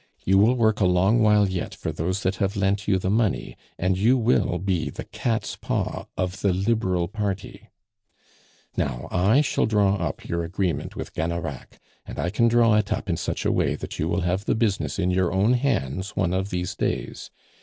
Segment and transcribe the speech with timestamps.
[0.25, 3.55] You will work a long while yet for those that have lent you the money,
[3.77, 7.69] and you will be the cat's paw of the Liberal party....
[8.75, 13.09] Now I shall draw up your agreement with Gannerac, and I can draw it up
[13.09, 16.33] in such a way that you will have the business in your own hands one
[16.33, 17.29] of these days.